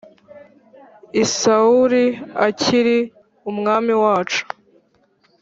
i 1.23 1.25
Sawuli 1.37 2.05
akiri 2.47 2.97
umwami 3.49 3.93
wacu 4.03 4.41